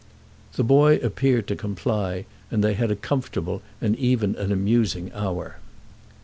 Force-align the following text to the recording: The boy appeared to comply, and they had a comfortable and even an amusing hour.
The 0.53 0.63
boy 0.63 0.95
appeared 1.03 1.45
to 1.45 1.55
comply, 1.55 2.25
and 2.49 2.63
they 2.63 2.73
had 2.73 2.89
a 2.89 2.95
comfortable 2.95 3.61
and 3.79 3.95
even 3.97 4.35
an 4.35 4.51
amusing 4.51 5.11
hour. 5.13 5.57